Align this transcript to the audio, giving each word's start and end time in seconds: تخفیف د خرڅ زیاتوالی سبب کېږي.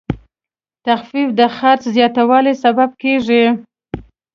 تخفیف 0.87 1.29
د 1.39 1.41
خرڅ 1.55 1.81
زیاتوالی 1.95 2.53
سبب 2.63 2.89
کېږي. 3.01 3.43